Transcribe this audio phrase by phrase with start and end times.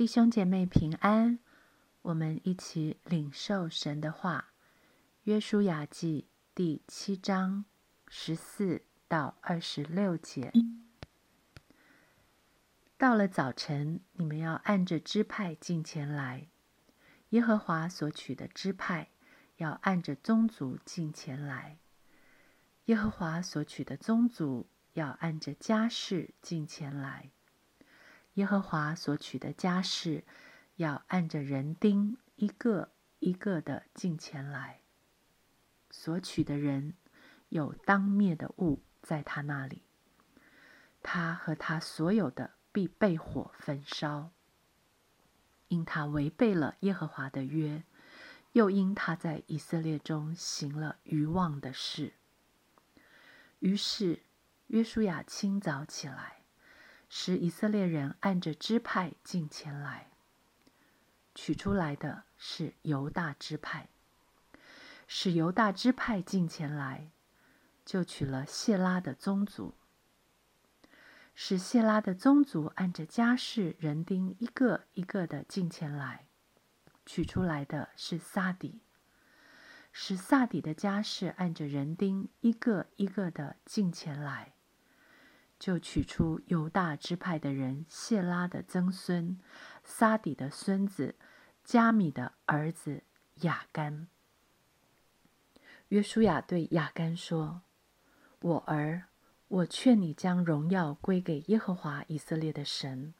[0.00, 1.40] 弟兄姐妹平安，
[2.00, 4.54] 我们一起领受神的话。
[5.24, 7.66] 约书亚记第七章
[8.08, 10.54] 十四到二十六节。
[12.96, 16.48] 到了早晨，你们要按着支派进前来。
[17.28, 19.10] 耶和华所取的支派
[19.56, 21.76] 要按着宗族进前来。
[22.86, 27.32] 耶和华所取的宗族要按着家世进前来。
[28.34, 30.24] 耶和华所取的家事，
[30.76, 34.80] 要按着人丁一个一个的进前来。
[35.90, 36.94] 所取的人
[37.48, 39.82] 有当灭的物在他那里，
[41.02, 44.30] 他和他所有的必被火焚烧，
[45.68, 47.82] 因他违背了耶和华的约，
[48.52, 52.14] 又因他在以色列中行了愚妄的事。
[53.58, 54.22] 于是
[54.68, 56.39] 约书亚清早起来。
[57.12, 60.12] 使以色列人按着支派进前来，
[61.34, 63.88] 取出来的是犹大支派。
[65.08, 67.10] 使犹大支派进前来，
[67.84, 69.74] 就取了谢拉的宗族。
[71.34, 76.26] 使谢拉的宗族按着家世人丁一个一个的进前来，
[77.04, 78.82] 取出来的是撒底。
[79.90, 84.52] 使撒底的家世按着人丁一个一个的进前来。
[85.60, 89.38] 就取出犹大支派的人谢拉的曾孙
[89.84, 91.16] 撒底的孙子
[91.62, 93.02] 加米的儿子
[93.42, 94.08] 雅干。
[95.88, 97.60] 约书亚对雅干说
[98.40, 99.04] ：“我儿，
[99.48, 103.12] 我劝你将荣耀归给耶和华以色列的神，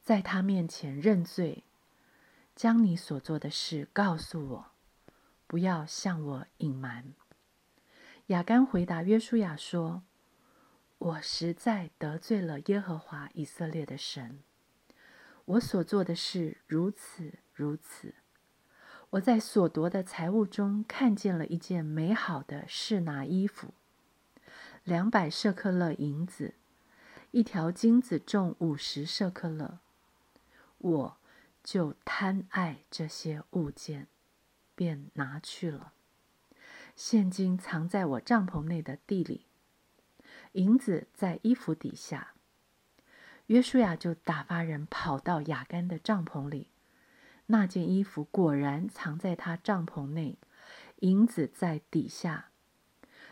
[0.00, 1.64] 在他面前认罪，
[2.54, 4.66] 将你所做的事告诉我，
[5.46, 7.12] 不要向我隐瞒。”
[8.28, 10.02] 雅干回答约书亚说。
[10.98, 14.42] 我实在得罪了耶和华以色列的神，
[15.44, 18.14] 我所做的事如此如此。
[19.10, 23.74] 我在所夺的财物中看见了一件美好的示拿衣服，
[24.84, 26.54] 两百舍克勒银子，
[27.30, 29.78] 一条金子重五十舍克勒，
[30.78, 31.16] 我
[31.62, 34.08] 就贪爱这些物件，
[34.74, 35.92] 便拿去了。
[36.96, 39.46] 现金藏在我帐篷内的地里。
[40.56, 42.32] 银子在衣服底下，
[43.48, 46.70] 约书亚就打发人跑到雅干的帐篷里，
[47.46, 50.38] 那件衣服果然藏在他帐篷内，
[51.00, 52.48] 银子在底下，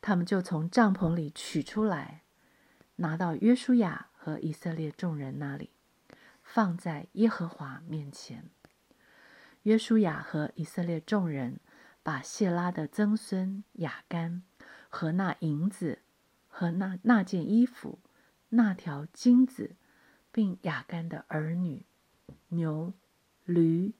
[0.00, 2.22] 他们就从帐篷里取出来，
[2.96, 5.70] 拿到约书亚和以色列众人那里，
[6.44, 8.48] 放在耶和华面前。
[9.64, 11.58] 约书亚和以色列众人
[12.04, 14.44] 把谢拉的曾孙雅干
[14.88, 15.98] 和那银子。
[16.58, 18.00] 和那那件衣服、
[18.48, 19.76] 那条金子，
[20.32, 21.86] 并雅干的儿女、
[22.48, 22.92] 牛、
[23.44, 23.94] 驴、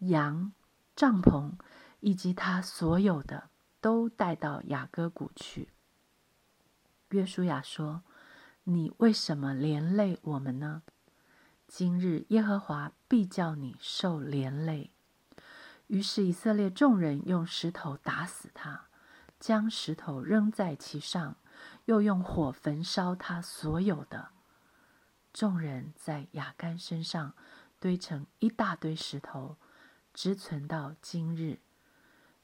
[0.00, 0.52] 羊、
[0.94, 1.52] 帐篷，
[2.00, 3.48] 以及他所有的，
[3.80, 5.70] 都带到雅各谷去。
[7.08, 8.02] 约书亚说
[8.64, 10.82] ：“你为什么连累我们呢？
[11.66, 14.90] 今日耶和华必叫你受连累。”
[15.88, 18.88] 于是以色列众人用石头打死他，
[19.40, 21.36] 将石头扔在其上。
[21.86, 24.30] 又用火焚烧他所有的。
[25.32, 27.34] 众人在雅干身上
[27.78, 29.56] 堆成一大堆石头，
[30.12, 31.60] 直存到今日。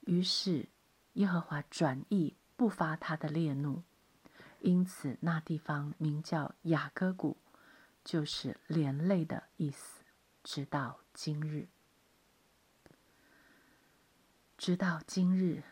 [0.01, 0.69] 于是
[1.15, 3.83] 耶和华转意不发他的烈怒，
[4.61, 7.37] 因此那地方名叫雅各谷，
[8.05, 10.05] 就是连累的意思。
[10.43, 11.69] 直到今日，
[14.59, 15.63] 直到今日。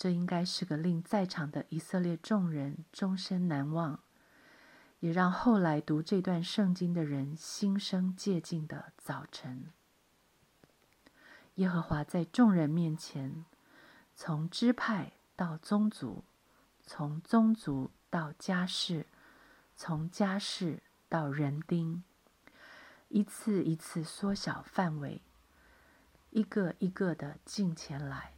[0.00, 3.98] 这应该是个令在场的以色列众人终身难忘，
[5.00, 9.72] 也让后来读这段圣经的人心生借鉴的早晨。
[11.56, 13.44] 耶和华在众人面前，
[14.14, 16.22] 从支派到宗族，
[16.84, 19.04] 从宗族到家世，
[19.74, 22.04] 从家世到人丁，
[23.08, 25.20] 一次一次缩小范围，
[26.30, 28.34] 一个一个的进前来，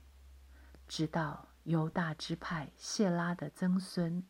[0.88, 1.49] 直到。
[1.70, 4.24] 犹大支派谢拉的曾孙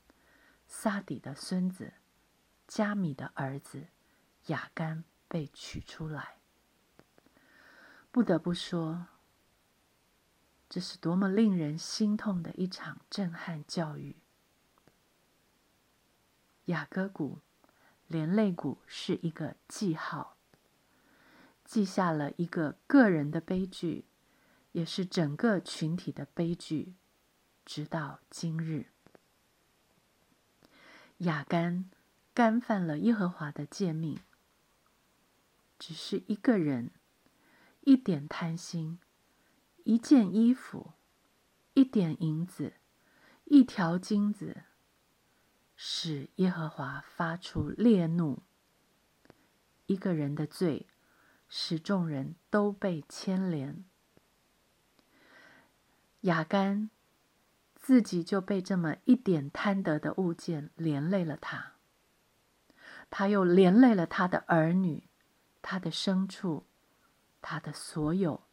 [0.67, 1.95] 撒底的孙子
[2.69, 3.87] 加米的儿子
[4.49, 6.37] 雅干被取出来，
[8.11, 9.07] 不得不说，
[10.69, 14.17] 这是多么令人心痛的一场震撼教育。
[16.67, 17.39] 雅各谷
[18.07, 20.37] 连肋骨是一个记号，
[21.65, 24.05] 记下了一个个人的悲剧，
[24.73, 26.93] 也是整个群体的悲剧。
[27.73, 28.87] 直到今日，
[31.19, 31.89] 雅干
[32.35, 34.19] 干犯了耶和华的诫命。
[35.79, 36.91] 只是一个人，
[37.83, 38.99] 一点贪心，
[39.85, 40.95] 一件衣服，
[41.75, 42.73] 一点银子，
[43.45, 44.65] 一条金子，
[45.77, 48.43] 使耶和华发出烈怒。
[49.87, 50.89] 一个人的罪，
[51.49, 53.85] 使众人都被牵连。
[56.23, 56.91] 雅干
[57.81, 61.73] 自己就被这么一点贪得的物件连累了他，
[63.11, 65.09] 他又连累了他的儿女。
[65.63, 66.65] 他的牲畜，
[67.43, 68.45] 他的所有，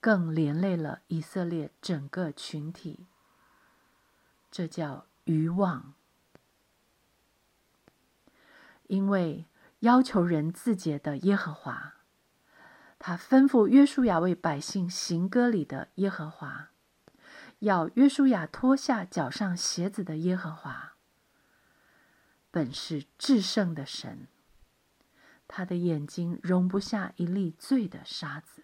[0.00, 3.08] 更连累了以色列整个群体。
[4.48, 5.94] 这叫愚妄。
[8.86, 9.46] 因为
[9.80, 11.94] 要求人自洁的耶和华，
[13.00, 16.70] 他吩咐约书亚为百姓行歌礼的耶和华，
[17.60, 20.94] 要约书亚脱下脚上鞋子的耶和华，
[22.50, 24.28] 本是至圣的神。
[25.46, 28.62] 他的眼睛容不下一粒罪的沙子，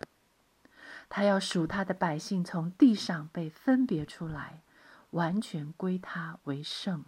[1.08, 4.62] 他要数他的百姓从地上被分别出来，
[5.10, 7.04] 完全归他为圣。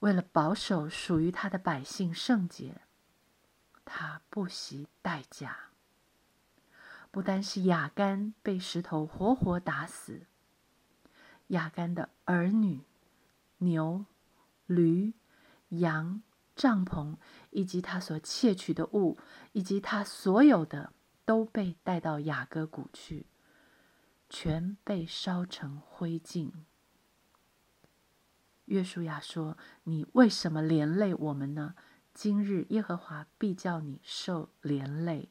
[0.00, 2.82] 为了保守属于他的百姓圣洁，
[3.84, 5.70] 他不惜代价。
[7.16, 10.26] 不单是雅干被石头活活打死，
[11.46, 12.82] 雅干的儿女、
[13.56, 14.04] 牛、
[14.66, 15.14] 驴、
[15.70, 16.20] 羊。
[16.54, 17.16] 帐篷
[17.48, 19.16] 以及他所窃取的物，
[19.52, 20.92] 以及他所有的，
[21.24, 23.24] 都被带到雅各谷去，
[24.28, 26.52] 全被烧成灰烬。
[28.66, 31.74] 约书亚说：“你为什么连累我们呢？
[32.12, 35.30] 今日耶和华必叫你受连累。”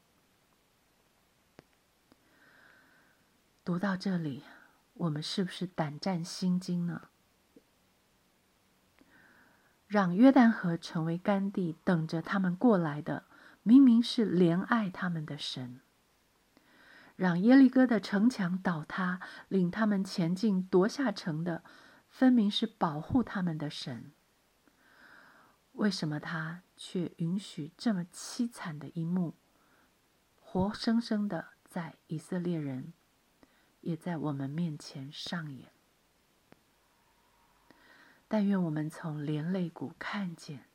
[3.66, 4.44] 读到这里，
[4.94, 7.10] 我们是不是胆战心惊呢？
[9.88, 13.26] 让约旦河成为干地，等着他们过来的，
[13.64, 15.80] 明明是怜爱他们的神；
[17.16, 21.64] 让耶利哥的城墙倒塌，领他们前进夺下城的，
[22.08, 24.12] 分明是保护他们的神。
[25.72, 29.34] 为什么他却允许这么凄惨的一幕，
[30.40, 32.94] 活生生的在以色列人，
[33.86, 35.70] 也在我们面前上演？
[38.28, 40.66] 但愿我们从连肋骨看见，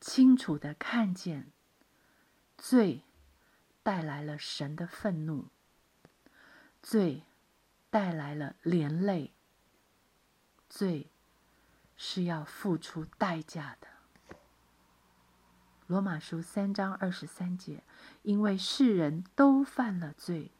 [0.00, 1.52] 清楚的看见，
[2.58, 3.02] 罪
[3.84, 5.46] 带来了神的愤怒，
[6.82, 7.22] 罪
[7.88, 9.32] 带来了连累，
[10.68, 11.08] 罪
[11.96, 13.86] 是要付出代价的。
[15.86, 17.84] 罗马书三章二十三节，
[18.22, 20.50] 因为世人都犯了罪，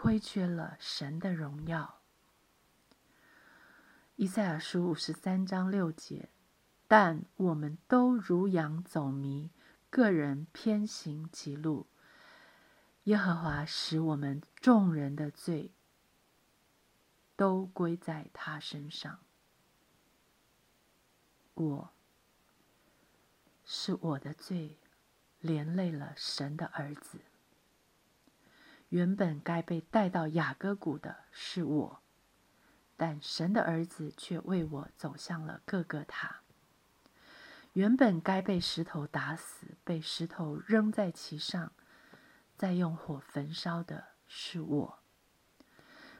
[0.00, 1.98] 亏缺了神的荣耀。
[4.14, 6.28] 以赛亚书五十三章六节，
[6.86, 9.50] 但我们都如羊走迷，
[9.90, 11.88] 个人偏行己路。
[13.04, 15.72] 耶和华使我们众人的罪
[17.34, 19.18] 都归在他身上。
[21.54, 21.90] 我
[23.64, 24.78] 是我的罪，
[25.40, 27.18] 连累了神的儿子。
[28.88, 32.02] 原本该被带到雅各谷的是我。
[32.96, 36.40] 但神的儿子却为我走向了各个塔。
[37.74, 41.72] 原本该被石头打死、被石头扔在其上，
[42.56, 44.98] 再用火焚烧的是我。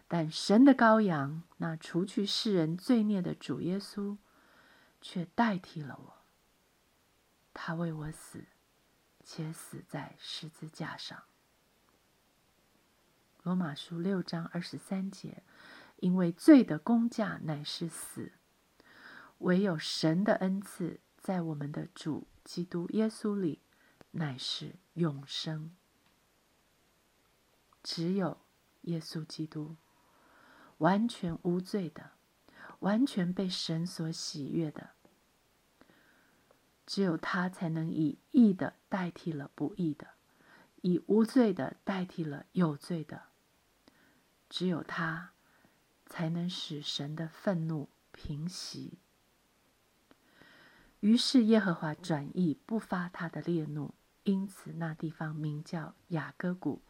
[0.06, 4.16] 但神的羔羊，那除去世人罪孽的主耶稣，
[5.00, 6.14] 却代替了我。
[7.52, 8.44] 他为我死，
[9.24, 11.24] 且死在十字架上。
[13.48, 15.42] 罗马书六章二十三节。
[16.00, 18.32] 因为罪的工价乃是死，
[19.38, 23.62] 唯有神的恩赐在我们的主基督耶稣里
[24.10, 25.74] 乃是永生。
[27.82, 28.42] 只有
[28.82, 29.76] 耶稣基督
[30.76, 32.10] 完全无罪的，
[32.80, 34.90] 完全被神所喜悦的，
[36.84, 40.08] 只有他才能以义的代替了不义的，
[40.82, 43.22] 以无罪的代替了有罪的，
[44.48, 45.30] 只有他。
[46.10, 48.96] 才能使神的愤怒平息。
[51.00, 56.80] 于是耶和华转意不发他的烈怒，因此那地方名叫雅各谷，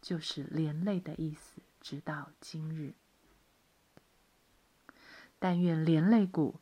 [0.00, 1.60] 就是连累的意思。
[1.80, 2.94] 直到今日，
[5.40, 6.60] 但愿连累谷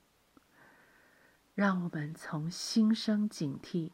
[1.54, 3.90] 让我们从心生警惕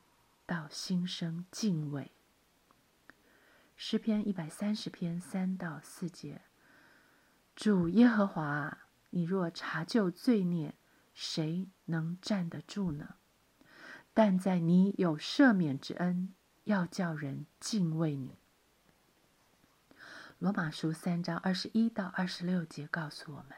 [0.46, 2.12] 到心生敬畏。
[3.76, 6.42] 诗篇一百三十篇三到四节。
[7.54, 8.78] 主耶和华，
[9.10, 10.74] 你若查究罪孽，
[11.12, 13.16] 谁能站得住呢？
[14.14, 18.38] 但在你有赦免之恩，要叫人敬畏你。
[20.38, 23.56] 罗马书三章二十一到二十六节告诉我们：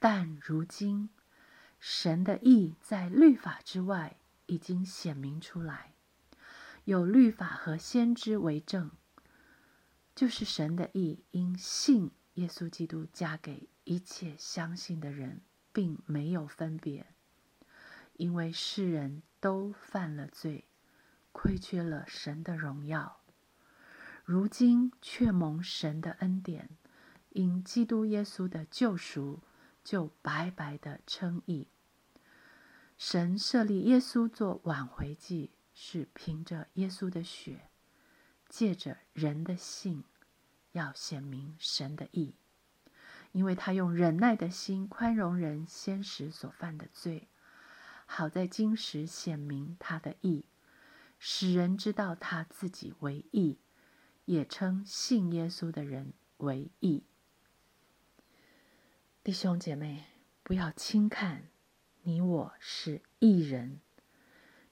[0.00, 1.10] 但如今，
[1.78, 5.92] 神的意在律法之外已经显明出来，
[6.84, 8.90] 有律法和先知为证，
[10.14, 17.06] 就是神的意因信耶稣基督嫁给一切相信的人，并没有分别，
[18.14, 20.64] 因为世人都犯了罪，
[21.32, 23.20] 亏缺了神的荣耀。
[24.24, 26.70] 如今却蒙神的恩典，
[27.30, 29.40] 因基督耶稣的救赎，
[29.84, 31.68] 就白白的称义。
[32.98, 37.68] 神设立耶稣做挽回祭，是凭着耶稣的血，
[38.48, 40.02] 借着人的信，
[40.76, 42.36] 要显明神的义。
[43.32, 47.28] 因为他用忍耐的心宽容人先时所犯的罪，
[48.06, 50.44] 好在今时显明他的义，
[51.18, 53.58] 使人知道他自己为义。
[54.26, 57.04] 也称信耶稣的人为义。
[59.22, 60.06] 弟兄姐妹，
[60.42, 61.44] 不要轻看
[62.02, 63.80] 你我是义人，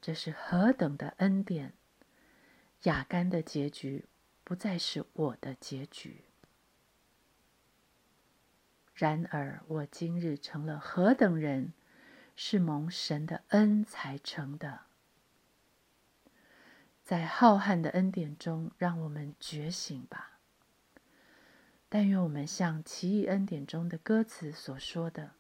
[0.01, 1.75] 这是何等的恩典！
[2.83, 4.07] 雅干的结局
[4.45, 6.25] 不再是我的结局。
[8.95, 11.73] 然而我今日成了何等人，
[12.37, 14.83] 是蒙神的恩才成的。
[17.03, 20.39] 在浩瀚的恩典中，让我们觉醒吧。
[21.89, 25.33] 但愿我们像奇异恩典中的歌词所说的：“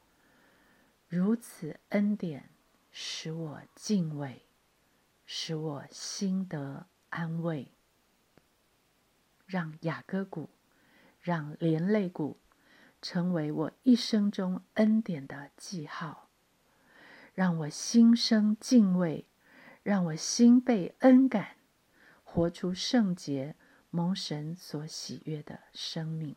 [1.08, 2.50] 如此恩典
[2.90, 4.42] 使我敬畏，
[5.24, 7.72] 使我心得安慰。”
[9.46, 10.50] 让雅歌谷，
[11.20, 12.38] 让连累谷，
[13.00, 16.28] 成为我一生中恩典的记号，
[17.34, 19.26] 让我心生敬畏。
[19.82, 21.56] 让我心被恩感，
[22.22, 23.54] 活出圣洁、
[23.90, 26.34] 蒙神所喜悦的生命。